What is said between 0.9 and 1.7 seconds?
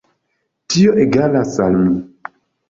egalas